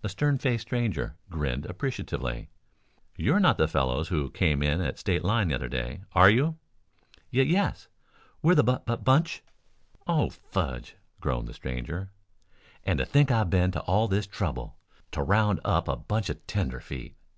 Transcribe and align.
The 0.00 0.08
stern 0.08 0.38
faced 0.38 0.62
stranger 0.62 1.18
grinned 1.28 1.66
appreciatively. 1.66 2.48
"You 3.18 3.34
are 3.34 3.38
not 3.38 3.58
the 3.58 3.68
fellows 3.68 4.08
who 4.08 4.30
came 4.30 4.62
in 4.62 4.80
at 4.80 4.98
State 4.98 5.22
Line 5.22 5.48
the 5.48 5.54
other 5.54 5.68
day, 5.68 6.04
are 6.12 6.30
you?" 6.30 6.56
"Ye 7.28 7.42
yes, 7.42 7.86
we're 8.40 8.54
the 8.54 8.64
bu 8.64 8.78
bu 8.78 8.96
bunch." 8.96 9.42
"Oh, 10.06 10.30
fudge!" 10.30 10.96
groaned 11.20 11.48
the 11.48 11.52
stranger. 11.52 12.10
"And 12.84 12.98
to 12.98 13.04
think 13.04 13.30
I've 13.30 13.50
been 13.50 13.72
to 13.72 13.80
all 13.82 14.08
this 14.08 14.26
trouble 14.26 14.78
to 15.10 15.22
round 15.22 15.60
up 15.66 15.86
a 15.86 15.96
bunch 15.96 16.30
of 16.30 16.46
tenderfeet." 16.46 17.14